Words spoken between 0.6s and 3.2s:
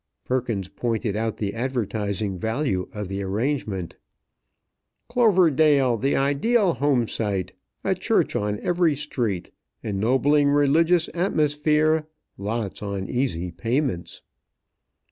pointed out the advertising value of